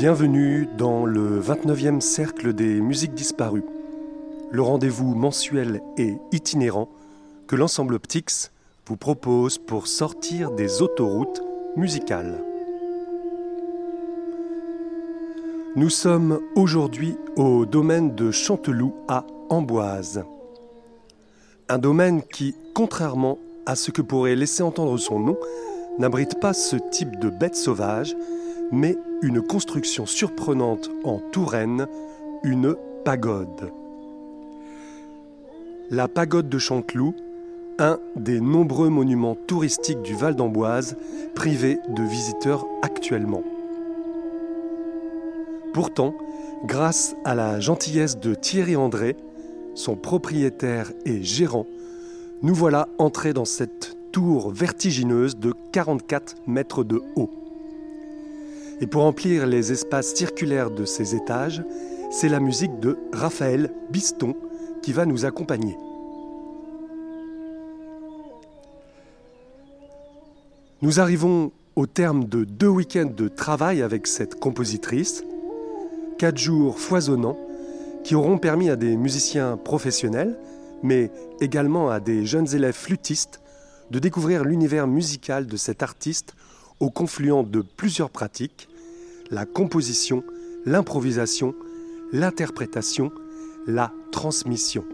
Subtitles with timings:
[0.00, 3.66] Bienvenue dans le 29e cercle des musiques disparues,
[4.50, 6.88] le rendez-vous mensuel et itinérant
[7.46, 8.50] que l'ensemble Optix
[8.86, 11.42] vous propose pour sortir des autoroutes
[11.76, 12.42] musicales.
[15.76, 20.24] Nous sommes aujourd'hui au domaine de Chanteloup à Amboise.
[21.68, 23.36] Un domaine qui, contrairement
[23.66, 25.36] à ce que pourrait laisser entendre son nom,
[25.98, 28.16] n'abrite pas ce type de bête sauvage,
[28.72, 31.86] mais une construction surprenante en Touraine,
[32.42, 32.74] une
[33.04, 33.72] pagode.
[35.90, 37.14] La pagode de Chanteloup,
[37.78, 40.96] un des nombreux monuments touristiques du Val d'Amboise,
[41.34, 43.42] privé de visiteurs actuellement.
[45.72, 46.14] Pourtant,
[46.64, 49.16] grâce à la gentillesse de Thierry André,
[49.74, 51.66] son propriétaire et gérant,
[52.42, 57.39] nous voilà entrés dans cette tour vertigineuse de 44 mètres de haut.
[58.80, 61.62] Et pour remplir les espaces circulaires de ces étages,
[62.10, 64.34] c'est la musique de Raphaël Biston
[64.82, 65.76] qui va nous accompagner.
[70.80, 75.24] Nous arrivons au terme de deux week-ends de travail avec cette compositrice,
[76.18, 77.36] quatre jours foisonnants
[78.02, 80.38] qui auront permis à des musiciens professionnels,
[80.82, 81.10] mais
[81.42, 83.42] également à des jeunes élèves flûtistes,
[83.90, 86.34] de découvrir l'univers musical de cet artiste
[86.80, 88.69] au confluent de plusieurs pratiques,
[89.30, 90.24] la composition,
[90.66, 91.54] l'improvisation,
[92.12, 93.12] l'interprétation,
[93.66, 94.84] la transmission.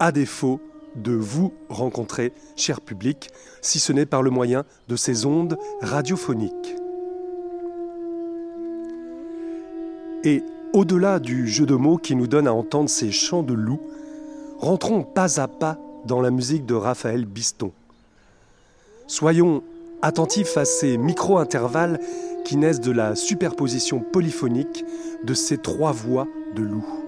[0.00, 0.60] À défaut
[0.96, 6.76] de vous rencontrer, cher public, si ce n'est par le moyen de ces ondes radiophoniques.
[10.24, 13.80] Et au-delà du jeu de mots qui nous donne à entendre ces chants de loup,
[14.58, 17.72] rentrons pas à pas dans la musique de Raphaël Biston.
[19.06, 19.62] Soyons
[20.02, 21.98] attentifs à ces micro-intervalles
[22.44, 24.84] qui naissent de la superposition polyphonique
[25.24, 27.01] de ces trois voix de loup.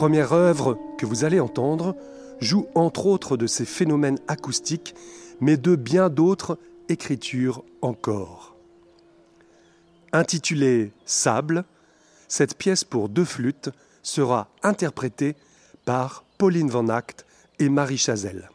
[0.00, 1.94] Première œuvre que vous allez entendre
[2.40, 4.94] joue entre autres de ces phénomènes acoustiques,
[5.42, 8.56] mais de bien d'autres écritures encore.
[10.14, 11.66] Intitulée Sable,
[12.28, 13.68] cette pièce pour deux flûtes
[14.02, 15.36] sera interprétée
[15.84, 17.26] par Pauline Van Act
[17.58, 18.48] et Marie Chazelle.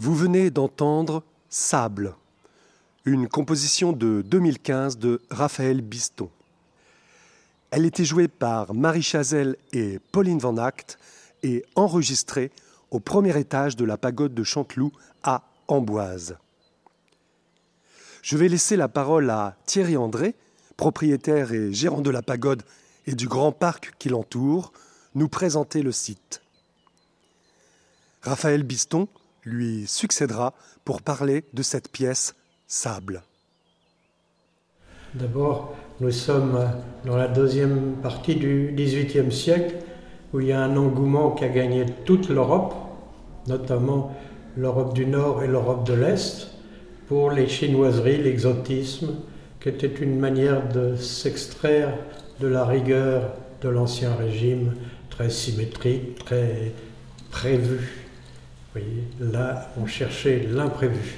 [0.00, 2.14] Vous venez d'entendre Sable,
[3.04, 6.30] une composition de 2015 de Raphaël Biston.
[7.72, 11.00] Elle était jouée par Marie Chazelle et Pauline Van Act
[11.42, 12.52] et enregistrée
[12.92, 14.92] au premier étage de la pagode de Chanteloup
[15.24, 16.36] à Amboise.
[18.22, 20.36] Je vais laisser la parole à Thierry André,
[20.76, 22.62] propriétaire et gérant de la pagode
[23.08, 24.72] et du grand parc qui l'entoure,
[25.16, 26.40] nous présenter le site.
[28.22, 29.08] Raphaël Biston
[29.48, 32.34] lui succédera pour parler de cette pièce
[32.66, 33.22] Sable.
[35.14, 36.70] D'abord, nous sommes
[37.04, 39.76] dans la deuxième partie du XVIIIe siècle
[40.32, 42.74] où il y a un engouement qui a gagné toute l'Europe,
[43.46, 44.14] notamment
[44.56, 46.50] l'Europe du Nord et l'Europe de l'Est,
[47.06, 49.14] pour les chinoiseries, l'exotisme,
[49.60, 51.94] qui était une manière de s'extraire
[52.40, 54.74] de la rigueur de l'Ancien Régime,
[55.10, 56.72] très symétrique, très
[57.30, 57.97] prévu.
[58.74, 61.16] Vous voyez, là, on cherchait l'imprévu.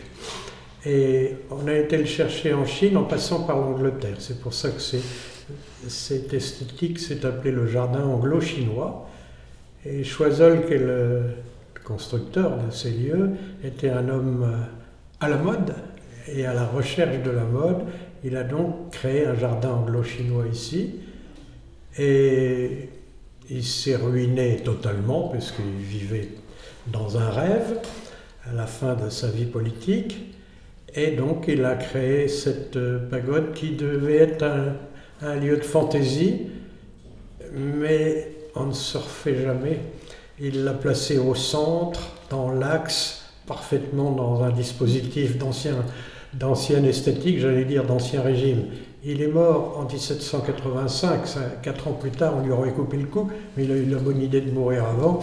[0.87, 4.16] Et on a été le chercher en Chine en passant par l'Angleterre.
[4.19, 4.80] C'est pour ça que
[5.88, 9.09] cette esthétique s'est appelée le jardin anglo-chinois.
[9.85, 11.23] Et Choiseul, qui est le
[11.85, 13.30] constructeur de ces lieux,
[13.64, 15.75] était un homme euh, à la mode
[16.28, 17.78] et à la recherche de la mode.
[18.23, 21.00] Il a donc créé un jardin anglo-chinois ici.
[21.99, 22.90] Et
[23.50, 26.28] il s'est ruiné totalement parce qu'il vivait
[26.87, 27.78] dans un rêve
[28.49, 30.18] à la fin de sa vie politique.
[30.94, 32.78] Et donc il a créé cette
[33.10, 34.44] pagode qui devait être
[35.22, 36.46] un, lieu de fantaisie,
[37.54, 39.78] mais on ne se refait jamais.
[40.40, 47.84] Il l'a placé au centre, dans l'axe, parfaitement dans un dispositif d'ancienne esthétique, j'allais dire
[47.84, 48.66] d'ancien régime.
[49.02, 53.30] Il est mort en 1785, quatre ans plus tard, on lui aurait coupé le cou,
[53.57, 55.21] mais il a eu la bonne idée de mourir avant.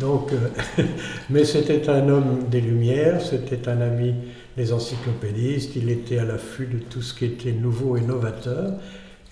[0.00, 0.82] Donc, euh,
[1.30, 4.16] mais c'était un homme des Lumières, c'était un ami
[4.56, 8.72] des encyclopédistes, il était à l'affût de tout ce qui était nouveau et novateur.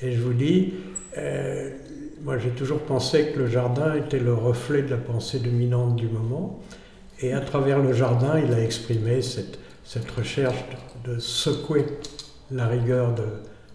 [0.00, 0.74] Et je vous dis,
[1.16, 1.70] euh,
[2.22, 6.06] moi j'ai toujours pensé que le jardin était le reflet de la pensée dominante du
[6.06, 6.60] moment.
[7.20, 10.64] Et à travers le jardin, il a exprimé cette, cette recherche
[11.04, 11.84] de secouer
[12.52, 13.24] la rigueur de,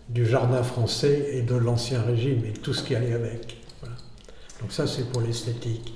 [0.10, 3.57] du jardin français et de l'ancien régime et tout ce qui allait avec.
[4.62, 5.93] Donc ça c'est pour l'esthétique.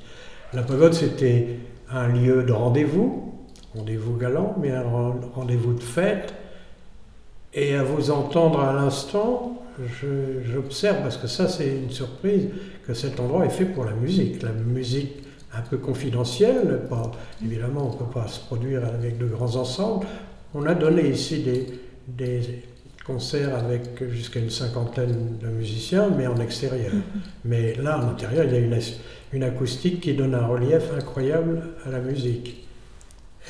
[0.54, 1.60] La pagode c'était
[1.90, 3.34] un lieu de rendez-vous,
[3.76, 4.84] rendez-vous galant, mais un
[5.34, 6.34] rendez-vous de fête.
[7.54, 9.62] Et à vous entendre à l'instant,
[10.46, 12.50] j'observe, parce que ça c'est une surprise,
[12.86, 14.44] que cet endroit est fait pour la musique.
[14.44, 15.24] La musique
[15.54, 17.12] un peu confidentielle, pas,
[17.44, 20.06] évidemment on ne peut pas se produire avec de grands ensembles.
[20.54, 21.68] On a donné ici des,
[22.08, 22.64] des
[23.08, 26.94] concert avec jusqu'à une cinquantaine de musiciens, mais en extérieur.
[26.94, 27.20] Mm-hmm.
[27.46, 28.80] Mais là, en intérieur, il y a une,
[29.34, 32.68] une, acoustique qui donne un relief incroyable à la musique.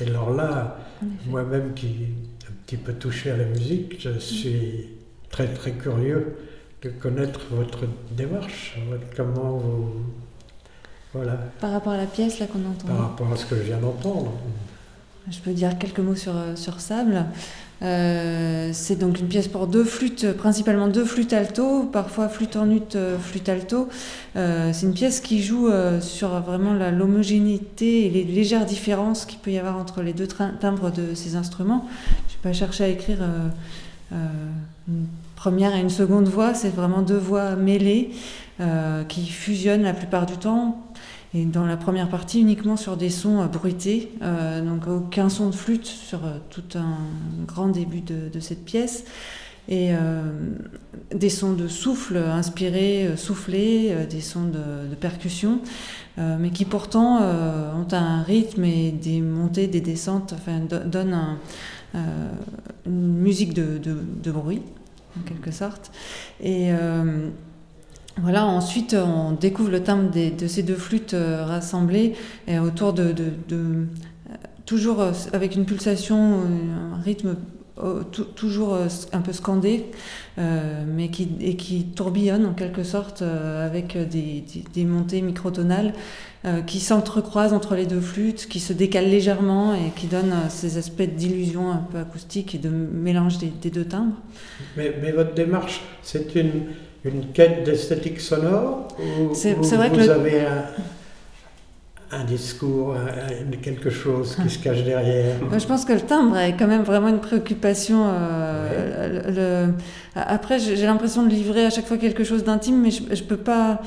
[0.00, 0.78] Et alors là,
[1.26, 2.06] moi-même qui
[2.48, 4.90] un petit peu touché à la musique, je suis
[5.28, 6.36] très très curieux
[6.82, 7.80] de connaître votre
[8.12, 8.78] démarche,
[9.16, 9.92] comment vous...
[11.12, 11.38] Voilà.
[11.60, 12.86] Par rapport à la pièce là qu'on entend.
[12.86, 14.32] Par rapport à ce que je viens d'entendre.
[15.30, 17.26] Je peux dire quelques mots sur, euh, sur Sable.
[17.80, 22.68] Euh, c'est donc une pièce pour deux flûtes, principalement deux flûtes alto, parfois flûte en
[22.70, 23.88] ut, euh, flûte alto.
[24.36, 25.68] Euh, c'est une pièce qui joue
[26.00, 30.90] sur vraiment l'homogénéité et les légères différences qu'il peut y avoir entre les deux timbres
[30.90, 31.86] de ces instruments.
[32.28, 33.18] Je n'ai pas cherché à écrire
[34.10, 35.06] une
[35.36, 38.10] première et une seconde voix, c'est vraiment deux voix mêlées
[39.08, 40.82] qui fusionnent la plupart du temps
[41.34, 45.50] et dans la première partie, uniquement sur des sons euh, bruités, euh, donc aucun son
[45.50, 46.96] de flûte sur euh, tout un
[47.46, 49.04] grand début de, cette pièce,
[49.70, 49.90] et
[51.14, 55.60] des sons de souffle inspirés, soufflés, des sons de, percussion,
[56.16, 61.36] mais qui pourtant ont un rythme et des montées, des descentes, enfin, donnent
[61.94, 64.62] une musique de, de, bruit,
[65.18, 65.90] en quelque sorte.
[66.42, 66.70] Et
[68.20, 72.14] voilà, ensuite on découvre le timbre de ces deux flûtes euh, rassemblées
[72.46, 73.14] et autour de,
[73.52, 73.84] euh,
[74.66, 76.40] toujours euh, avec une pulsation,
[76.94, 77.36] un rythme
[78.34, 78.76] toujours
[79.12, 79.86] un peu scandé,
[80.36, 85.92] mais qui, et qui tourbillonne en quelque sorte avec des, montées microtonales
[86.66, 91.02] qui s'entrecroisent entre les deux flûtes, qui se décalent légèrement et qui donnent ces aspects
[91.02, 94.16] d'illusion un peu acoustique et de mélange des, deux timbres.
[94.76, 96.62] mais votre démarche, c'est une
[97.04, 100.46] une quête d'esthétique sonore ou, c'est, vous avez
[102.10, 102.96] un, discours,
[103.62, 105.36] quelque chose qui se cache derrière?
[105.56, 108.06] Je pense que le timbre est quand même vraiment une préoccupation.
[108.08, 109.72] Euh, le,
[110.14, 113.36] après, j'ai l'impression de livrer à chaque fois quelque chose d'intime, mais je ne peux
[113.36, 113.80] pas...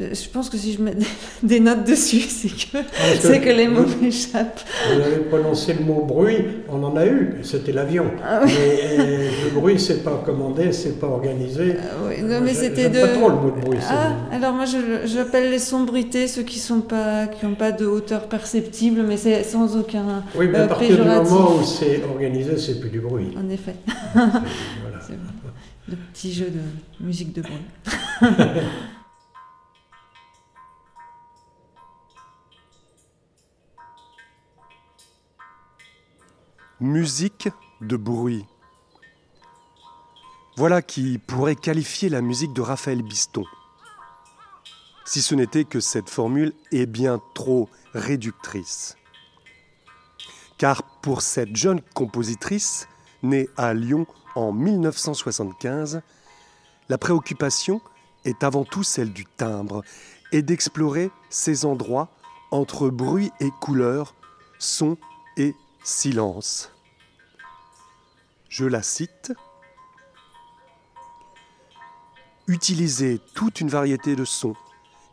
[0.00, 0.94] euh, je pense que si je mets
[1.42, 2.78] des notes dessus, c'est que,
[3.20, 4.60] c'est que, les mots m'échappent.
[4.94, 8.06] Vous avez prononcé le mot bruit, on en a eu, c'était l'avion.
[8.24, 11.74] Ah mais euh, le bruit, c'est pas commandé, c'est pas organisé.
[11.80, 13.00] Ah oui, non, mais c'était de.
[13.00, 13.78] pas trop le mot de bruit.
[13.90, 14.66] Ah, alors moi,
[15.04, 19.42] j'appelle les sombrités ceux qui sont pas, qui n'ont pas de hauteur perceptible, mais c'est
[19.42, 20.22] sans aucun.
[20.36, 23.34] Oui, mais à partir du moment où c'est organisé, c'est plus du bruit.
[23.36, 23.74] En effet.
[24.14, 24.32] voilà.
[25.90, 27.54] Le petit jeu de musique de bruit.
[36.80, 37.48] Musique
[37.80, 38.46] de bruit.
[40.56, 43.44] Voilà qui pourrait qualifier la musique de Raphaël Biston.
[45.04, 48.96] Si ce n'était que cette formule est bien trop réductrice.
[50.56, 52.88] Car pour cette jeune compositrice,
[53.22, 56.02] née à Lyon en 1975,
[56.88, 57.80] la préoccupation
[58.24, 59.82] est avant tout celle du timbre
[60.30, 62.08] et d'explorer ces endroits
[62.50, 64.14] entre bruit et couleur,
[64.58, 64.96] son
[65.36, 66.72] et silence.
[68.48, 69.32] Je la cite.
[72.46, 74.56] Utiliser toute une variété de sons,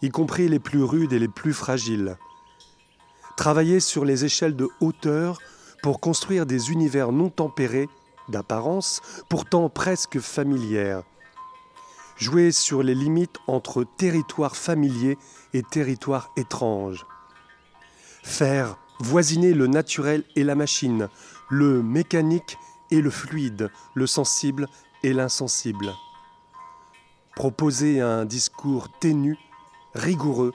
[0.01, 2.17] y compris les plus rudes et les plus fragiles.
[3.36, 5.39] Travailler sur les échelles de hauteur
[5.84, 7.89] pour construire des univers non tempérés
[8.30, 11.04] d'apparence, pourtant presque familière.
[12.15, 15.17] Jouer sur les limites entre territoire familier
[15.54, 17.06] et territoire étrange.
[18.23, 21.10] Faire voisiner le naturel et la machine,
[21.49, 22.58] le mécanique
[22.91, 24.67] et le fluide, le sensible
[25.03, 25.93] et l'insensible.
[27.36, 29.38] Proposer un discours ténu,
[29.93, 30.53] rigoureux,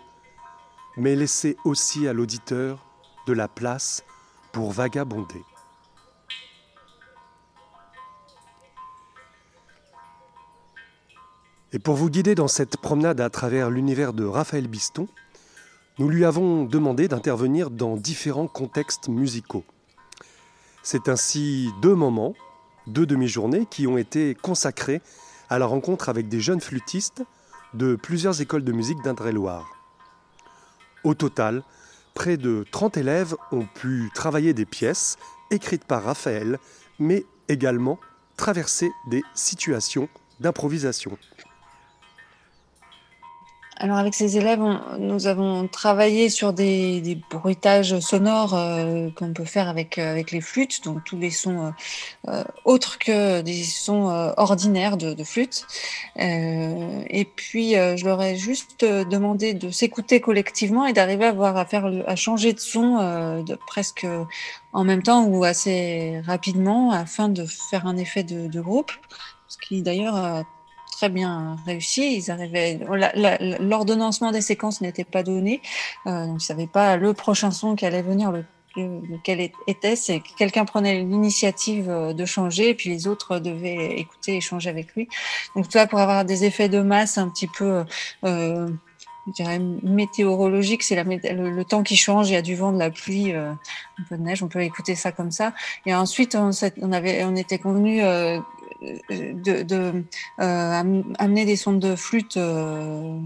[0.97, 2.85] mais laisser aussi à l'auditeur
[3.27, 4.03] de la place
[4.53, 5.45] pour vagabonder.
[11.73, 15.07] Et pour vous guider dans cette promenade à travers l'univers de Raphaël Biston,
[16.01, 19.65] nous lui avons demandé d'intervenir dans différents contextes musicaux.
[20.83, 22.35] C'est ainsi deux moments,
[22.87, 25.03] deux demi-journées qui ont été consacrés
[25.51, 27.23] à la rencontre avec des jeunes flûtistes
[27.75, 29.69] de plusieurs écoles de musique d'Indre-et-Loire.
[31.05, 31.63] Au total,
[32.15, 35.19] près de 30 élèves ont pu travailler des pièces
[35.51, 36.59] écrites par Raphaël,
[36.99, 38.01] mais également
[38.39, 40.09] traverser des situations
[40.41, 41.19] d'improvisation.
[43.83, 44.61] Alors avec ces élèves,
[44.99, 50.43] nous avons travaillé sur des, bruitages sonores euh, qu'on peut faire avec, euh, avec les
[50.43, 51.73] flûtes, donc tous les sons
[52.29, 55.67] euh, autres que des sons ordinaires de, de flûte.
[56.17, 61.67] et puis je leur ai juste demandé de s'écouter collectivement et d'arriver à à
[62.07, 64.07] à changer de son presque
[64.75, 68.93] en même temps ou assez rapidement afin de faire un effet de, de groupe,
[69.49, 70.45] ce qui d'ailleurs
[71.01, 72.17] très bien réussi.
[72.17, 72.79] Ils arrivaient,
[73.59, 75.63] l'ordonnancement des séquences n'était pas donné,
[76.07, 78.45] euh, donc ils savaient pas le prochain son qui allait venir, le,
[78.77, 79.97] lequel était.
[79.97, 84.41] C'est que quelqu'un prenait l'initiative euh, de changer, et puis les autres devaient écouter et
[84.43, 85.09] changer avec lui.
[85.57, 87.83] Donc tout ça pour avoir des effets de masse un petit peu
[88.25, 88.69] euh,
[89.27, 92.91] je dirais météorologique, c'est le, temps qui change, il y a du vent, de la
[92.91, 95.53] pluie, euh, un peu de neige, on peut écouter ça comme ça.
[95.87, 98.03] Et ensuite, on, avait, on était convenu
[98.83, 100.05] de, de
[100.41, 103.19] euh, amener des sons de flûte euh,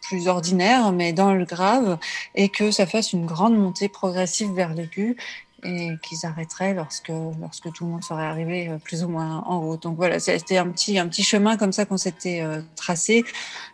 [0.00, 1.98] plus ordinaires, mais dans le grave,
[2.34, 5.16] et que ça fasse une grande montée progressive vers l'aigu
[5.64, 9.58] et qu'ils arrêteraient lorsque lorsque tout le monde serait arrivé euh, plus ou moins en
[9.58, 9.76] haut.
[9.76, 13.24] Donc voilà, c'était un petit un petit chemin comme ça qu'on s'était tracé.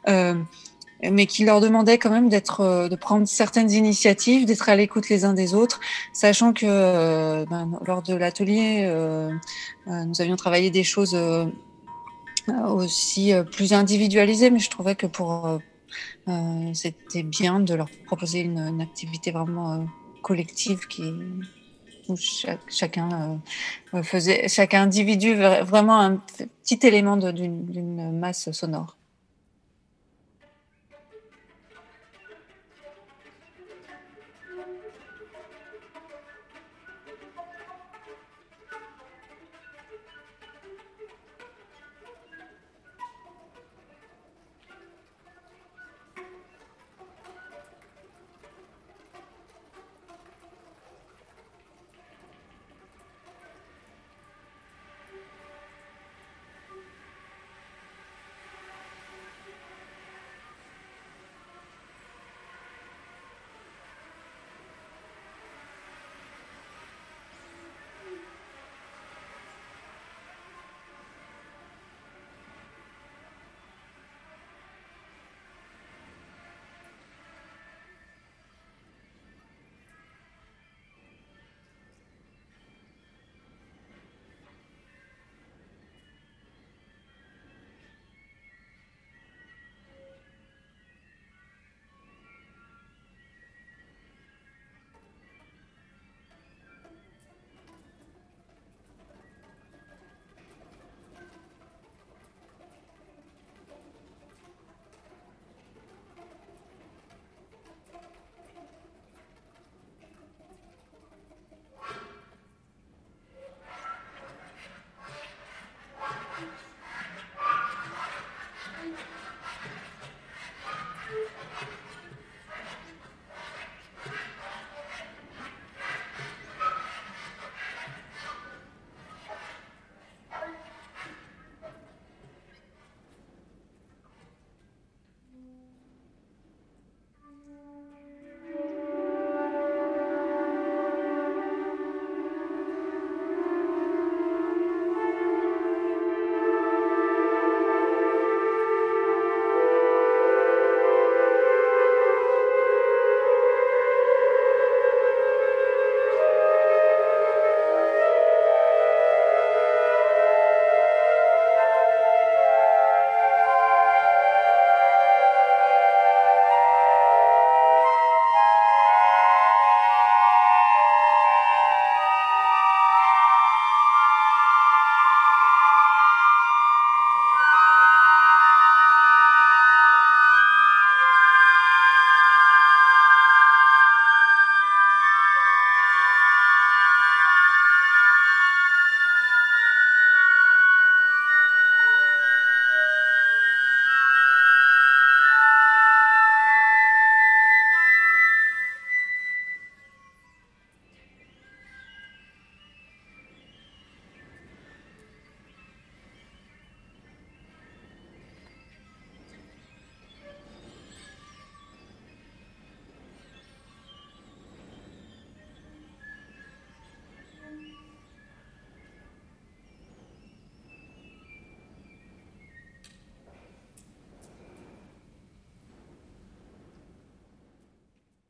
[0.09, 0.35] Euh,
[1.03, 5.09] mais qui leur demandait quand même d'être, euh, de prendre certaines initiatives, d'être à l'écoute
[5.09, 5.81] les uns des autres,
[6.13, 9.31] sachant que euh, ben, lors de l'atelier, euh,
[9.87, 11.17] nous avions travaillé des choses
[12.67, 15.59] aussi plus individualisées, mais je trouvais que pour
[16.75, 19.87] c'était bien de leur proposer une, activité vraiment
[20.23, 21.03] collective qui
[22.09, 22.17] où
[22.69, 23.41] chacun
[24.03, 26.17] faisait, chaque individu vraiment un
[26.63, 28.98] petit élément d'une masse sonore.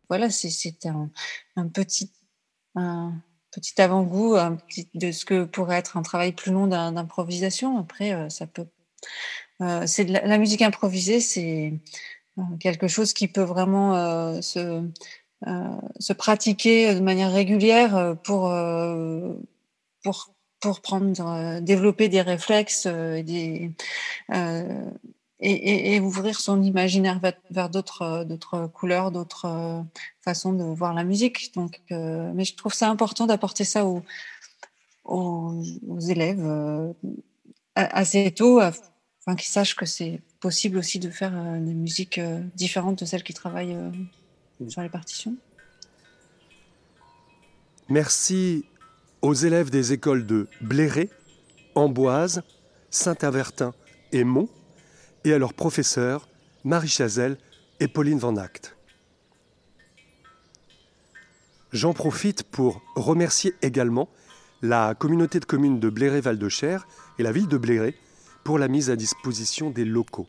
[0.09, 1.11] Voilà, c'est un,
[1.69, 2.11] petit,
[3.79, 4.37] avant-goût
[4.95, 7.79] de ce que pourrait être un travail plus long d'improvisation.
[7.79, 8.47] Après, euh, ça.
[9.61, 11.75] Euh, c'est la, musique improvisée, c'est
[12.39, 14.83] euh, quelque chose qui peut vraiment se,
[16.15, 18.53] pratiquer de manière régulière pour
[20.83, 23.73] prendre, développer des réflexes et des
[25.41, 27.21] et, et, ouvrir son imaginaire
[27.51, 29.83] vers, d'autres euh, d'autres couleurs, d'autres euh,
[30.21, 31.55] façons de voir la musique.
[31.55, 34.03] Donc, euh, mais je trouve ça important d'apporter ça aux,
[35.05, 36.45] aux, élèves
[37.75, 42.21] assez tôt, afin qu'ils sachent que c'est possible aussi de faire des musiques
[42.57, 43.77] différentes de celles qui travaillent
[44.69, 45.37] sur les partitions.
[47.89, 48.65] Merci
[49.23, 51.09] aux élèves des écoles de Bléré,
[51.75, 52.43] Amboise,
[52.91, 53.73] Saint-Avertin
[54.13, 54.49] et Mont
[55.25, 56.29] et à leurs professeurs
[56.65, 57.39] Marie Chazelle
[57.81, 58.77] et Pauline Van Act.
[61.73, 64.09] J'en profite pour remercier également
[64.63, 67.95] la communauté de communes de Bléré-Val de Cher et la ville de Bléré
[68.43, 70.27] pour la mise à disposition des locaux.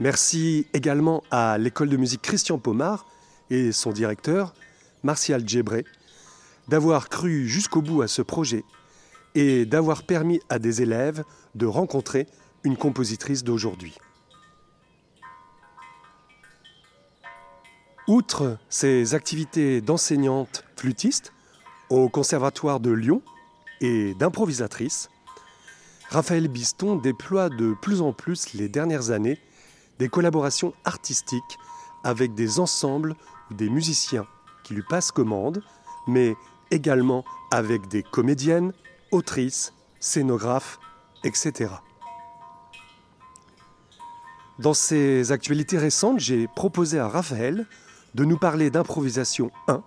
[0.00, 3.06] Merci également à l'école de musique Christian Pomard
[3.50, 4.54] et son directeur,
[5.02, 5.84] Martial Djebré,
[6.68, 8.64] d'avoir cru jusqu'au bout à ce projet
[9.34, 12.26] et d'avoir permis à des élèves de rencontrer
[12.64, 13.96] une compositrice d'aujourd'hui.
[18.06, 21.32] Outre ses activités d'enseignante flûtiste
[21.90, 23.22] au Conservatoire de Lyon
[23.80, 25.10] et d'improvisatrice,
[26.08, 29.38] Raphaël Biston déploie de plus en plus les dernières années
[29.98, 31.58] des collaborations artistiques
[32.02, 33.14] avec des ensembles
[33.50, 34.26] ou des musiciens
[34.64, 35.62] qui lui passent commande,
[36.06, 36.34] mais
[36.70, 38.72] également avec des comédiennes,
[39.10, 40.78] autrices, scénographes,
[41.24, 41.72] etc.
[44.58, 47.66] Dans ces actualités récentes, j'ai proposé à Raphaël
[48.14, 49.84] de nous parler d'Improvisation 1,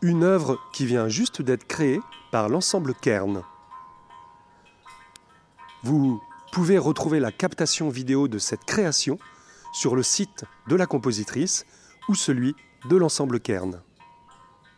[0.00, 2.00] une œuvre qui vient juste d'être créée
[2.32, 3.42] par l'ensemble Kern.
[5.82, 9.18] Vous pouvez retrouver la captation vidéo de cette création
[9.74, 11.66] sur le site de la compositrice
[12.08, 12.54] ou celui
[12.88, 13.82] de l'ensemble Kern.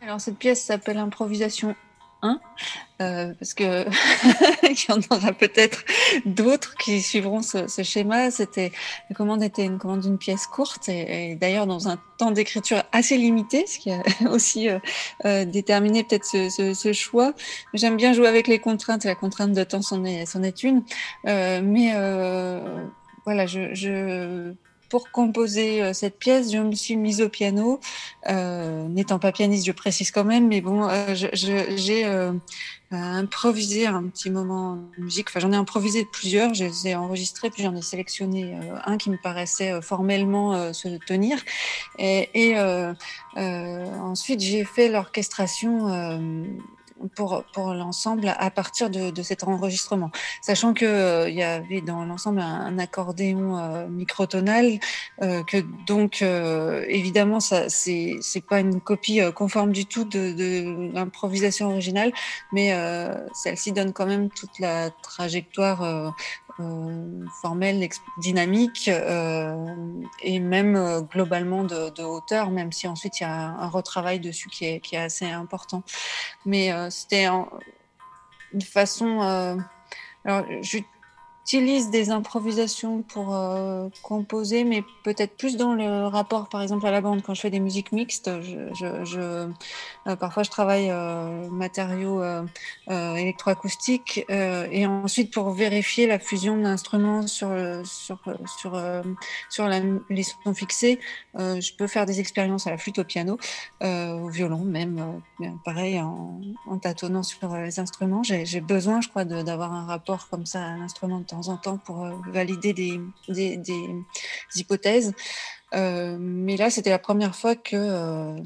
[0.01, 1.73] Alors cette pièce s'appelle Improvisation
[2.23, 3.85] euh, parce que
[4.63, 5.83] il y en aura peut-être
[6.25, 8.31] d'autres qui suivront ce, schéma.
[8.31, 8.71] C'était
[9.09, 13.17] la commande était une commande d'une pièce courte et, d'ailleurs dans un temps d'écriture assez
[13.17, 14.79] limité, ce qui a aussi euh,
[15.25, 17.33] euh, déterminé peut-être ce, choix.
[17.73, 20.83] J'aime bien jouer avec les contraintes et la contrainte de temps c'en est, une,
[21.25, 21.93] mais
[23.25, 24.53] voilà, je
[24.93, 27.79] pour composer euh, cette pièce, je me suis mise au piano.
[28.29, 32.05] Euh, N'étant pas pianiste, je précise quand même, mais bon, euh, j'ai
[32.91, 35.29] improvisé un petit moment de musique.
[35.29, 36.53] Enfin, j'en ai improvisé plusieurs.
[36.53, 41.39] Je les ai enregistrés, puis j'en ai sélectionné un qui me paraissait formellement se tenir.
[41.97, 42.55] Et
[43.35, 46.21] ensuite, j'ai fait l'orchestration
[47.15, 50.11] pour, pour l'ensemble à partir de, de, cet enregistrement.
[50.41, 54.79] Sachant qu'il euh, y avait dans l'ensemble un, accordéon euh, microtonal,
[55.21, 62.11] euh, que donc évidemment, ce n'est pas une copie conforme du tout de, l'improvisation originale,
[62.51, 62.73] mais
[63.33, 66.09] celle-ci donne quand même toute la trajectoire euh,
[67.41, 67.87] formelle,
[68.19, 69.75] dynamique euh,
[70.21, 74.49] et même euh, globalement de, hauteur, même si ensuite il y a un, retravail dessus
[74.49, 75.83] qui est, qui est assez important.
[76.45, 79.21] Mais c'était une façon.
[80.25, 80.45] alors,
[81.45, 86.91] j'utilise des improvisations pour euh, composer, mais peut-être plus dans le rapport, par exemple, à
[86.91, 87.21] la bande.
[87.21, 88.29] Quand je fais des musiques mixtes,
[90.07, 92.43] euh, parfois je travaille euh, matériaux euh,
[92.87, 97.49] électroacoustiques et ensuite pour vérifier la fusion d'instruments sur
[97.85, 98.19] sur
[100.09, 100.99] les sons fixés,
[101.35, 103.37] je peux faire des expériences à la flûte, au piano,
[103.81, 105.21] au violon, même
[105.63, 106.41] pareil en,
[106.81, 108.23] tâtonnant sur les instruments.
[108.23, 112.03] J'ai besoin, je crois, d'avoir un rapport comme ça à l'instrument temps en temps pour
[112.03, 112.99] euh, valider des,
[114.55, 115.13] hypothèses.
[115.73, 118.37] Euh, mais là, c'était la première fois que euh,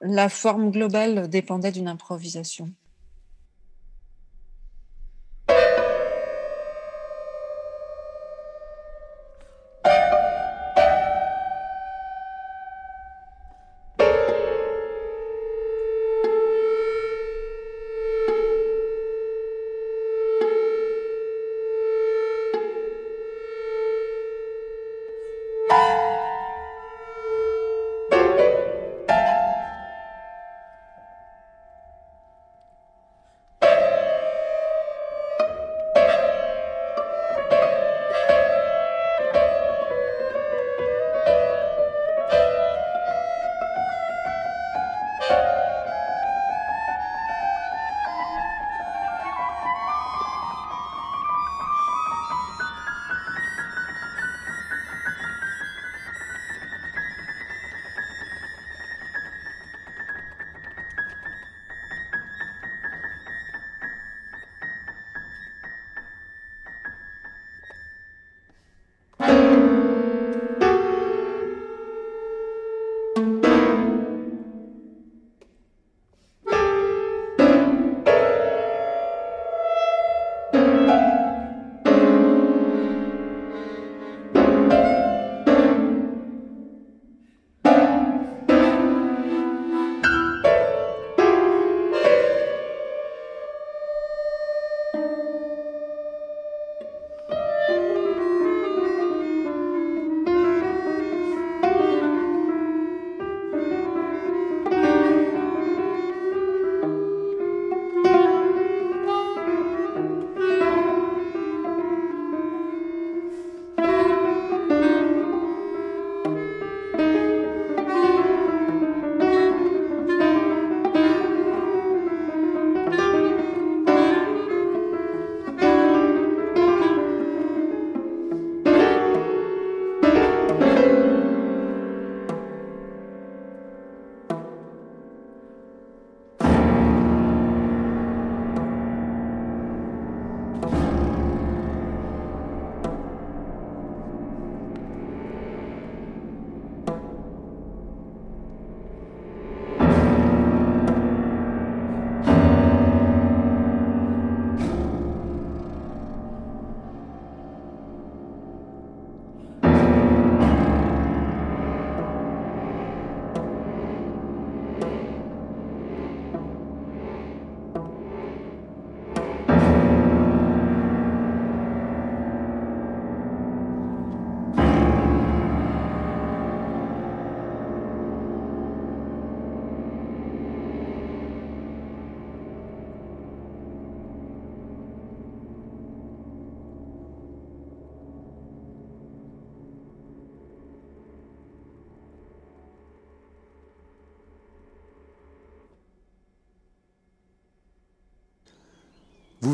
[0.00, 2.70] la forme globale dépendait d'une improvisation.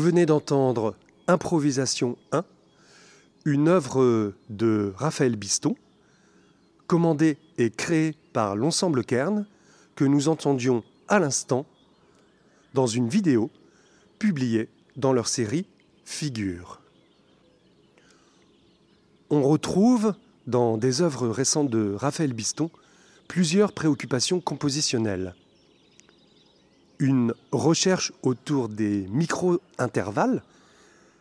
[0.01, 0.95] Venez d'entendre
[1.27, 2.43] Improvisation 1,
[3.45, 5.75] une œuvre de Raphaël Biston,
[6.87, 9.45] commandée et créée par l'ensemble Kern,
[9.95, 11.67] que nous entendions à l'instant
[12.73, 13.51] dans une vidéo
[14.17, 15.67] publiée dans leur série
[16.03, 16.81] Figure.
[19.29, 20.15] On retrouve
[20.47, 22.71] dans des œuvres récentes de Raphaël Biston
[23.27, 25.35] plusieurs préoccupations compositionnelles.
[27.01, 30.43] Une recherche autour des micro-intervalles,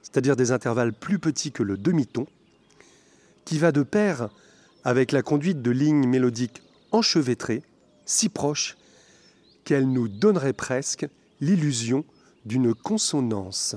[0.03, 2.27] c'est-à-dire des intervalles plus petits que le demi-ton,
[3.47, 4.29] qui va de pair
[4.85, 6.63] avec la conduite de lignes mélodiques
[6.93, 7.63] enchevêtrées,
[8.05, 8.77] si proches
[9.65, 11.09] qu'elles nous donneraient presque
[11.41, 12.05] l'illusion
[12.45, 13.75] d'une consonance.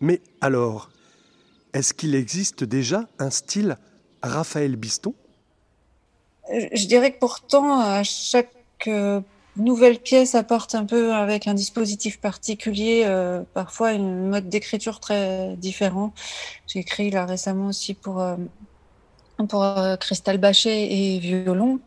[0.00, 0.90] Mais alors,
[1.72, 3.78] est-ce qu'il existe déjà un style
[4.22, 5.14] Raphaël Biston?
[6.50, 9.20] Je dirais que pourtant, à chaque euh,
[9.56, 15.56] nouvelle pièce apporte un peu avec un dispositif particulier, euh, parfois une mode d'écriture très
[15.56, 16.12] différent.
[16.66, 18.36] J'ai écrit là récemment aussi pour euh,
[19.48, 21.80] pour euh, cristal bachet et violon.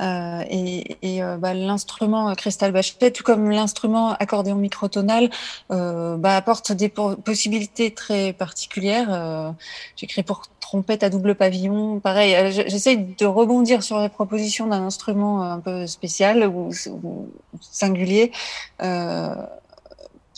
[0.00, 5.30] Euh, euh, et, et euh, bah, l'instrument cristal bachet, tout comme l'instrument accordéon microtonal,
[5.70, 9.54] euh, bah, apporte des possibilités très particulières.
[9.96, 12.00] J'écris pour trompette à double pavillon.
[12.00, 17.28] Pareil, j'essaye de rebondir sur les propositions d'un instrument un peu spécial ou, ou
[17.60, 18.32] singulier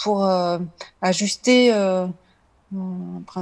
[0.02, 0.28] pour
[1.02, 1.72] ajuster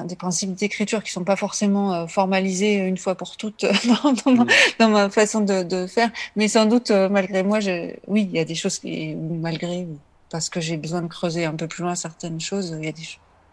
[0.04, 3.72] des principes d'écriture qui sont pas forcément euh, formalisés une fois pour toutes euh,
[4.26, 4.46] dans,
[4.78, 8.36] dans, ma, façon de, de, faire, mais sans doute euh, malgré moi, je, oui, il
[8.36, 9.86] y a des choses qui, malgré
[10.30, 12.92] parce que j'ai besoin de creuser un peu plus loin certaines choses, il y a
[12.92, 13.02] des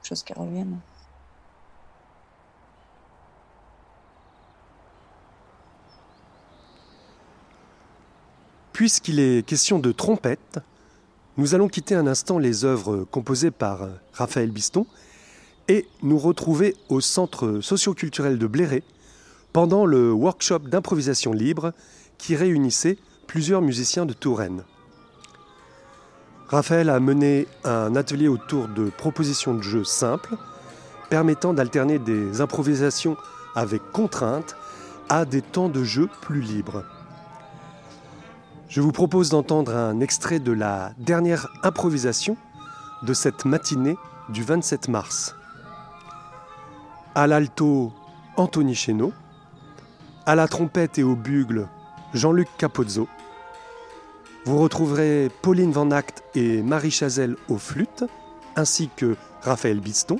[0.03, 0.79] choses qui reviennent.
[8.71, 10.59] Puisqu'il est question de trompette,
[11.35, 14.85] nous allons quitter un instant les œuvres composées par Raphaël Biston
[15.69, 18.84] et nous retrouver au centre socioculturel de Bléré
[19.53, 21.73] pendant le workshop d'improvisation libre
[22.17, 24.63] qui réunissait plusieurs musiciens de Touraine.
[26.47, 30.36] Raphaël a mené un atelier autour de propositions de jeux simples
[31.12, 33.15] permettant d'alterner des improvisations
[33.55, 34.55] avec contraintes
[35.08, 36.84] à des temps de jeu plus libres.
[38.67, 42.38] Je vous propose d'entendre un extrait de la dernière improvisation
[43.03, 43.97] de cette matinée
[44.29, 45.36] du 27 mars
[47.15, 47.91] à l'alto
[48.38, 49.13] Anthony Chéneau,
[50.26, 51.67] à la trompette et au bugle
[52.13, 53.08] Jean-Luc Capozzo.
[54.45, 58.05] Vous retrouverez Pauline Van Act et Marie Chazelle aux flûtes,
[58.55, 60.20] ainsi que Raphaël Biston.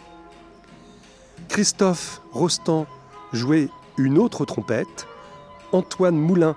[1.48, 2.86] Christophe Rostand
[3.34, 5.08] jouait une autre trompette,
[5.72, 6.56] Antoine Moulin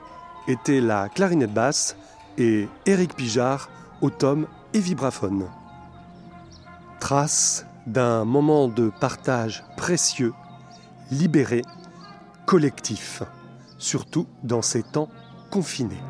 [0.49, 1.97] était la clarinette basse
[2.39, 3.69] et Éric Pijard
[4.01, 5.47] au tom et vibraphone.
[7.01, 10.33] Trace d'un moment de partage précieux,
[11.11, 11.63] libéré,
[12.47, 13.23] collectif,
[13.79, 15.09] surtout dans ces temps
[15.51, 16.01] confinés.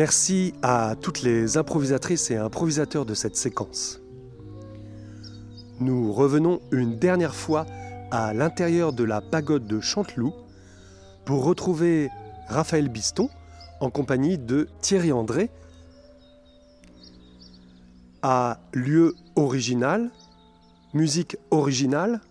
[0.00, 4.00] Merci à toutes les improvisatrices et improvisateurs de cette séquence.
[5.78, 7.66] Nous revenons une dernière fois
[8.10, 10.32] à l'intérieur de la pagode de Chanteloup
[11.26, 12.08] pour retrouver
[12.48, 13.28] Raphaël Biston
[13.80, 15.50] en compagnie de Thierry André
[18.22, 20.10] à lieu original,
[20.94, 22.22] musique originale,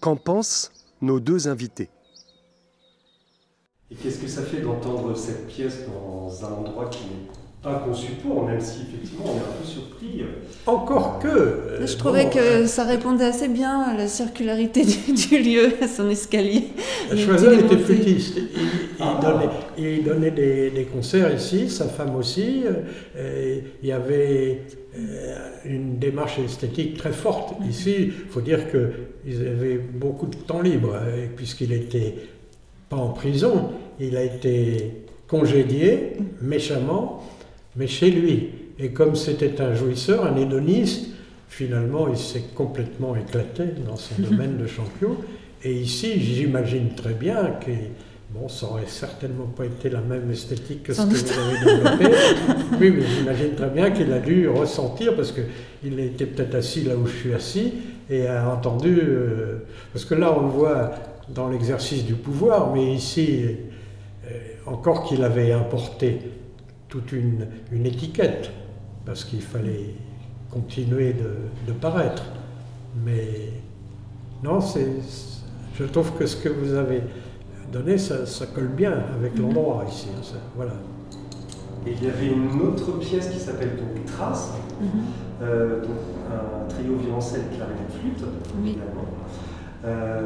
[0.00, 1.90] qu'en pensent nos deux invités
[3.92, 7.28] et qu'est-ce que ça fait d'entendre cette pièce dans un endroit qui n'est
[7.62, 10.24] pas conçu pour, même si effectivement on est un peu surpris
[10.66, 14.82] Encore que Je trouvais que ça répondait assez bien à la circularité
[15.30, 16.64] du, lieu, à son escalier.
[17.16, 18.40] Choiseul était flûtiste.
[19.78, 22.64] Il, donnait, des, concerts ici, sa femme aussi.
[23.16, 24.62] il y avait
[25.64, 27.94] une démarche esthétique très forte ici.
[27.96, 30.96] Il faut dire qu'ils avaient beaucoup de temps libre,
[31.36, 32.16] puisqu'il était
[32.88, 37.24] pas en prison, il a été congédié méchamment,
[37.74, 38.50] mais chez lui.
[38.78, 41.06] Et comme c'était un jouisseur, un hédoniste,
[41.48, 45.16] finalement il s'est complètement éclaté dans son domaine de champion.
[45.64, 47.70] Et ici, j'imagine très bien que
[48.34, 52.16] bon, ça aurait certainement pas été la même esthétique que ce que vous avez développé.
[52.80, 56.94] oui, mais j'imagine très bien qu'il a dû ressentir, parce qu'il était peut-être assis là
[56.94, 57.72] où je suis assis,
[58.10, 59.62] et a entendu, euh,
[59.94, 60.92] parce que là on le voit
[61.34, 63.44] dans l'exercice du pouvoir, mais ici,
[64.66, 66.20] encore qu'il avait importé
[66.88, 67.46] toute une,
[67.84, 68.50] étiquette,
[69.04, 69.94] parce qu'il fallait
[70.50, 71.14] continuer
[71.66, 72.24] de, paraître.
[73.04, 73.52] Mais
[74.42, 74.88] non, c'est,
[75.78, 77.02] je trouve que ce que vous avez
[77.72, 79.42] donné, ça, colle bien avec mhm.
[79.42, 80.08] l'endroit ici.
[80.54, 80.74] voilà.
[81.86, 84.88] Et il y avait une autre pièce qui s'appelle donc Trace, mhm.
[85.42, 85.96] euh, donc
[86.30, 88.24] un trio violoncelle, clarinette, flûte,
[88.64, 89.06] également.
[89.84, 90.20] Euh,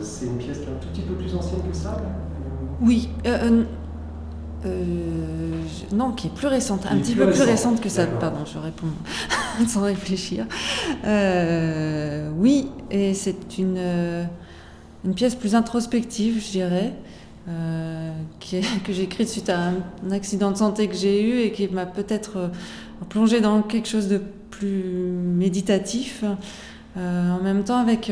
[0.00, 1.96] c'est une pièce qui est un tout petit peu plus ancienne que ça
[2.80, 3.08] Oui.
[3.26, 3.64] Euh,
[4.64, 5.62] euh,
[5.92, 8.06] non, qui est plus récente, un petit peu plus récente que ça.
[8.06, 8.86] Pardon, je réponds
[9.68, 10.46] sans réfléchir.
[12.38, 13.78] oui, et c'est une,
[15.04, 16.94] une pièce plus introspective, je dirais,
[17.46, 21.86] que j'ai écrite suite à un, accident de santé que j'ai eu et qui m'a
[21.86, 22.50] peut-être
[23.08, 24.20] plongé dans quelque chose de
[24.50, 26.24] plus méditatif.
[26.96, 28.10] en même temps, avec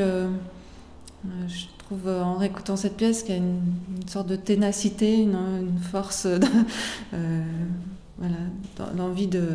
[1.24, 3.60] euh, je trouve euh, en réécoutant cette pièce qu'il y a une,
[4.06, 6.26] sorte de ténacité, une, force,
[7.14, 7.42] euh,
[8.96, 9.48] l'envie de,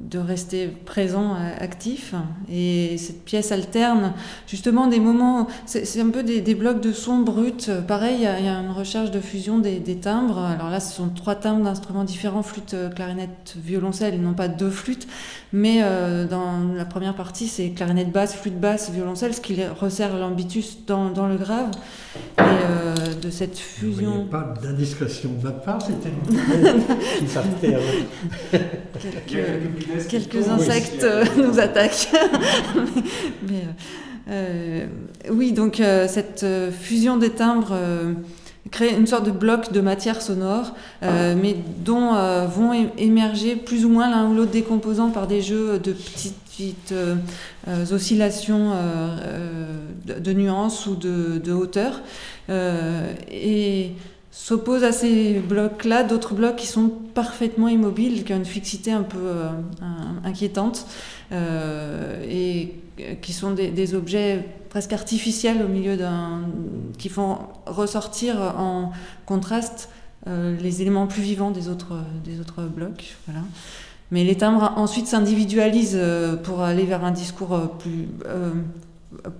[0.00, 2.14] de rester présent, euh, actif.
[2.50, 4.12] Et cette pièce alterne
[4.46, 7.70] justement des moments, c'est un peu des, blocs de sons bruts.
[7.86, 10.38] Pareil, il y, a une recherche de fusion des, timbres.
[10.38, 14.70] Alors là, ce sont trois timbres d'instruments différents, flûte, clarinette, violoncelle, et non pas deux
[14.70, 15.06] flûtes.
[15.52, 20.16] Mais euh, dans la première partie, c'est clarinette basse, flûte basse, violoncelle, ce qui resserre
[20.16, 21.70] l'ambitus dans, dans, le grave.
[22.38, 24.12] Et de cette fusion.
[24.12, 26.36] Il n'y a pas d'indiscrétion de ma part, c'était une
[29.26, 31.06] qui quelques, quelques insectes
[31.36, 32.08] nous attaquent.
[33.48, 33.64] mais,
[34.26, 34.88] mais,
[35.30, 37.74] oui, donc cette fusion des timbres
[38.70, 43.84] créer une sorte de bloc de matière sonore, euh, mais dont euh, vont émerger plus
[43.84, 47.16] ou moins l'un ou l'autre des composants par des jeux de petites, petites euh,
[47.90, 48.72] oscillations
[50.06, 52.00] de, de, nuances ou de, de hauteur.
[52.48, 53.92] et
[54.42, 59.02] s'opposent à ces blocs-là d'autres blocs qui sont parfaitement immobiles, qui ont une fixité un
[59.02, 59.34] peu
[60.24, 60.86] inquiétante
[61.30, 62.74] et
[63.20, 66.42] qui sont des, objets presque artificielles au milieu d'un.
[66.98, 68.92] qui font ressortir en
[69.26, 69.90] contraste
[70.26, 73.16] euh, les éléments plus vivants des autres, des autres blocs.
[73.26, 73.42] Voilà.
[74.10, 78.06] Mais les timbres ensuite s'individualisent euh, pour aller vers un discours euh, plus,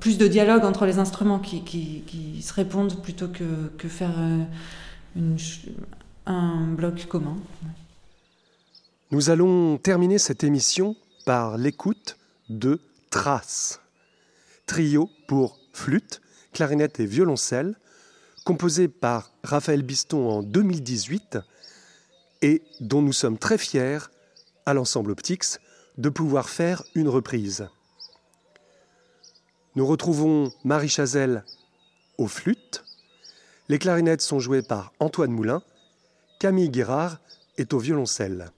[0.00, 4.14] plus de dialogue entre les instruments qui, qui, qui se répondent plutôt que, que faire
[6.26, 7.36] un bloc commun.
[9.10, 12.16] Nous allons terminer cette émission par l'écoute
[12.48, 12.80] de
[13.10, 13.80] Traces
[14.70, 16.20] trio pour flûte,
[16.52, 17.76] clarinette et violoncelle,
[18.44, 21.38] composé par Raphaël Biston en 2018
[22.42, 23.98] et dont nous sommes très fiers
[24.66, 25.58] à l'ensemble Optix
[25.98, 27.66] de pouvoir faire une reprise.
[29.74, 31.44] Nous retrouvons Marie Chazelle
[32.16, 32.84] aux flûtes,
[33.70, 35.62] les clarinettes sont jouées par Antoine Moulin,
[36.40, 37.20] Camille Guérard
[37.56, 38.50] est au violoncelle.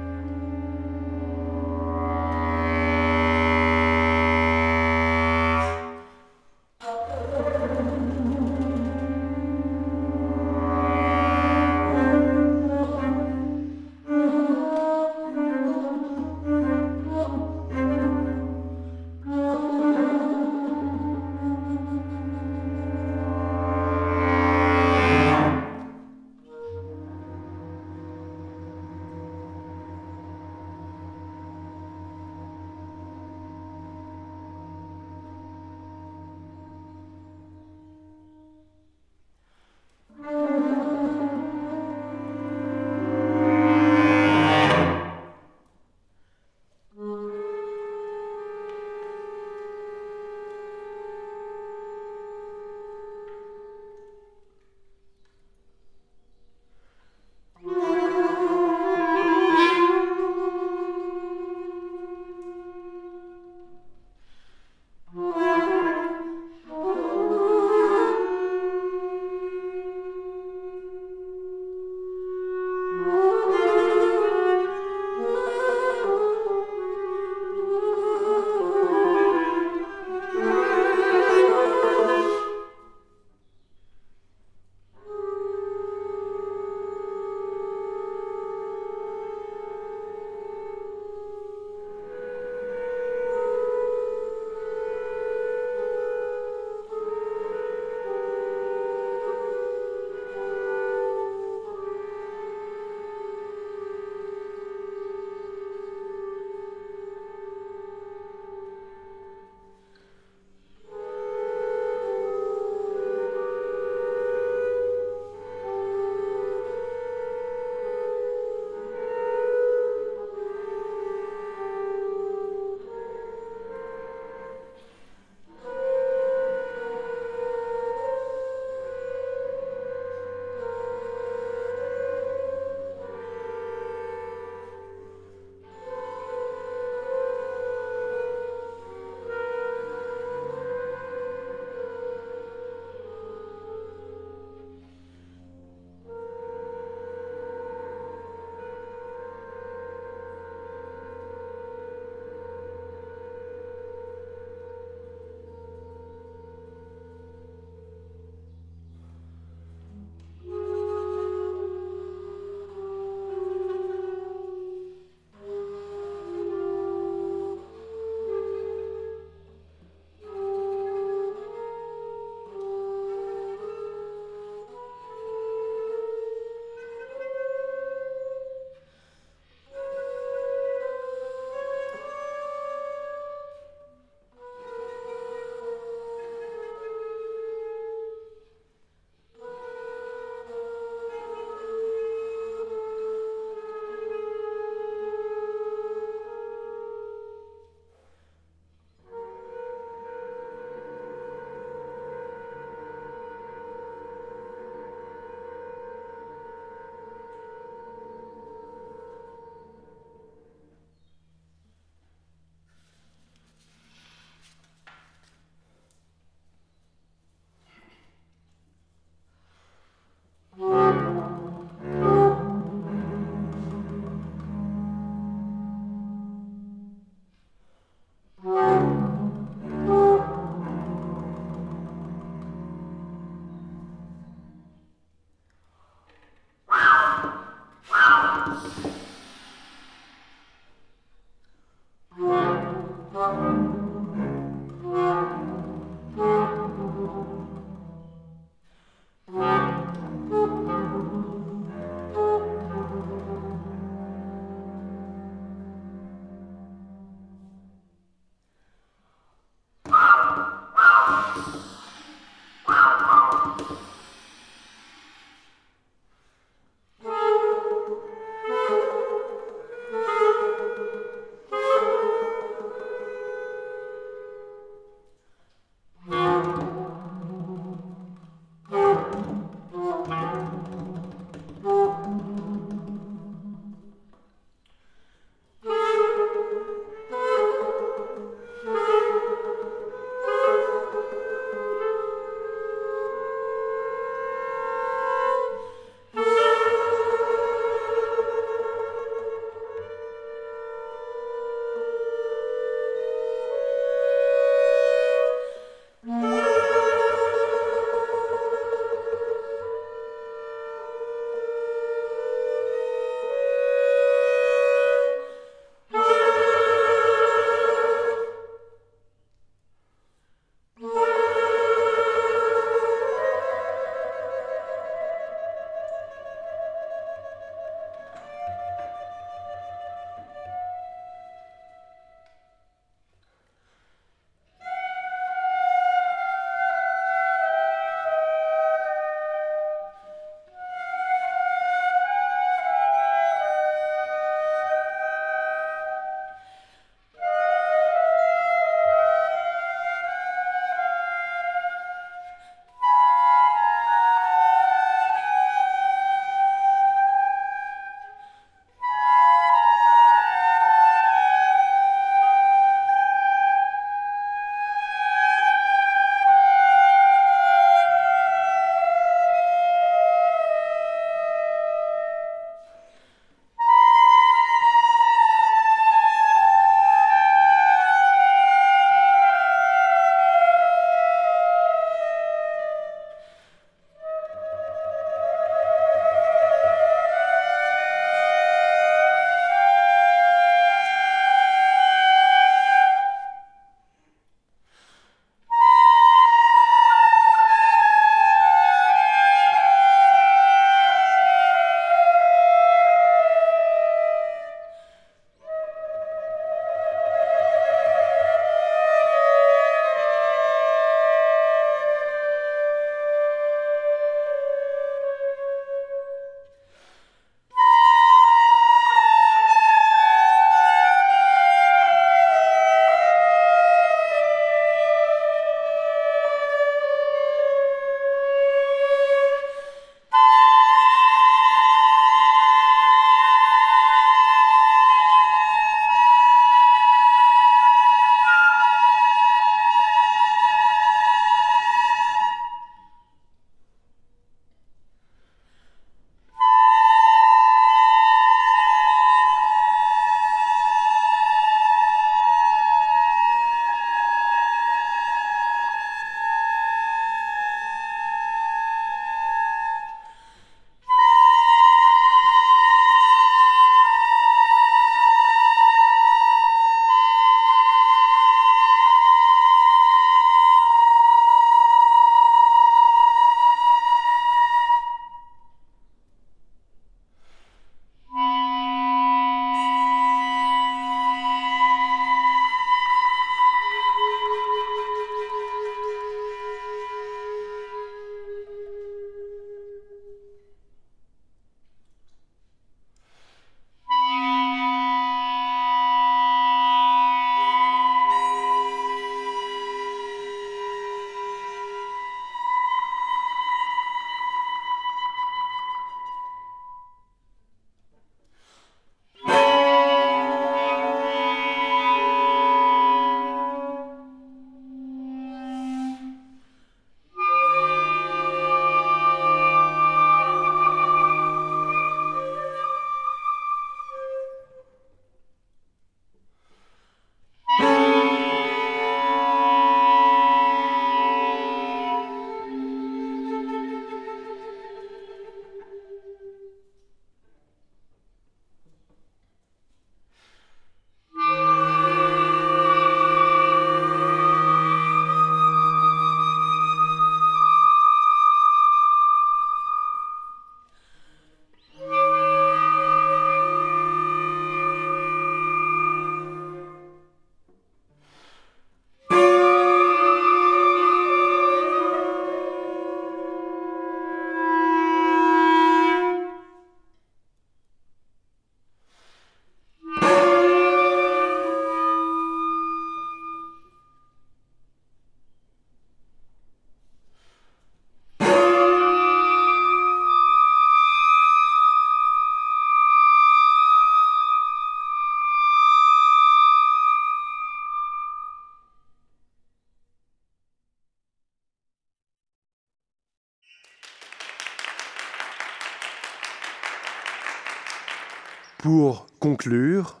[598.58, 600.00] Pour conclure,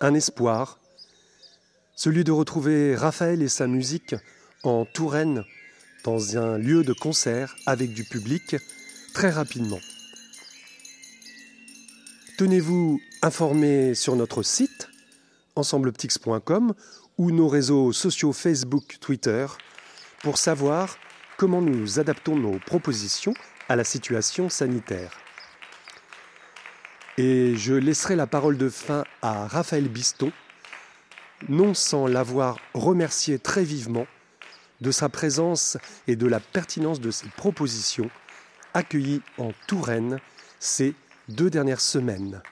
[0.00, 0.78] un espoir,
[1.96, 4.14] celui de retrouver Raphaël et sa musique
[4.62, 5.42] en Touraine
[6.04, 8.54] dans un lieu de concert avec du public
[9.14, 9.80] très rapidement.
[12.38, 14.88] Tenez-vous informés sur notre site
[15.56, 16.74] ensembleptix.com
[17.18, 19.46] ou nos réseaux sociaux Facebook, Twitter
[20.22, 20.98] pour savoir
[21.36, 23.34] comment nous adaptons nos propositions
[23.68, 25.18] à la situation sanitaire.
[27.18, 30.32] Et je laisserai la parole de fin à Raphaël Biston,
[31.48, 34.06] non sans l'avoir remercié très vivement
[34.80, 35.76] de sa présence
[36.08, 38.10] et de la pertinence de ses propositions
[38.74, 40.18] accueillies en Touraine
[40.58, 40.94] ces
[41.28, 42.42] deux dernières semaines.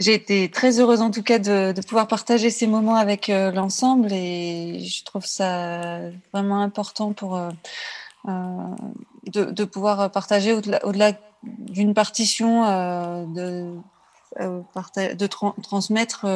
[0.00, 4.12] J'ai été très heureuse en tout cas de, pouvoir partager ces moments avec euh, l'ensemble
[4.12, 6.00] et je trouve ça
[6.32, 7.50] vraiment important pour euh,
[8.28, 8.30] euh,
[9.26, 11.12] de, pouvoir partager au-delà
[11.42, 12.64] d'une partition
[13.32, 13.74] de
[14.38, 16.26] de transmettre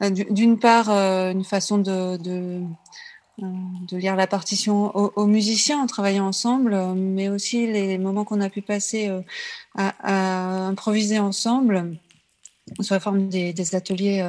[0.00, 2.66] d'une part une façon de,
[3.90, 8.62] lire la partition aux, musiciens en travaillant ensemble, mais aussi les moments qu'on a pu
[8.62, 9.10] passer
[9.76, 11.96] à, improviser ensemble
[12.80, 14.28] sous la forme des, ateliers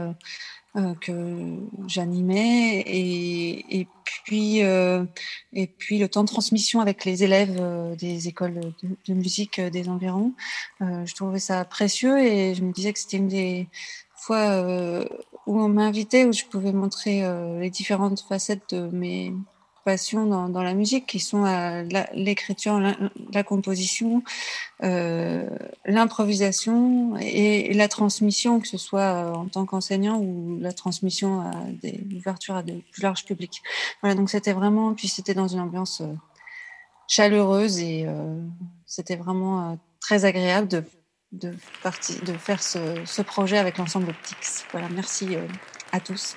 [0.75, 5.05] euh, euh, que j'animais et, et puis euh,
[5.53, 7.61] et puis le temps de transmission avec les élèves
[7.97, 8.73] des écoles
[9.07, 10.33] de, musique des environs.
[10.81, 13.67] je trouvais ça précieux et je me disais que c'était une des
[14.15, 14.61] fois
[15.45, 17.21] où on m'invitait où je pouvais montrer
[17.59, 19.33] les différentes facettes de mes
[19.83, 21.43] passion dans, la musique, qui sont
[22.13, 24.23] l'écriture, la, composition,
[24.83, 25.47] euh,
[25.85, 31.51] l'improvisation et, la transmission, que ce soit euh, en tant qu'enseignant ou la transmission à
[31.81, 33.61] des ouvertures à de plus larges publics.
[34.01, 36.13] Voilà, donc c'était vraiment, puis c'était dans une ambiance euh,
[37.07, 38.41] chaleureuse et euh,
[38.85, 40.83] c'était vraiment très agréable de,
[41.31, 41.55] de,
[42.25, 44.65] de faire ce, ce projet avec l'ensemble Optix.
[44.71, 45.35] Voilà, merci
[45.91, 46.35] à tous.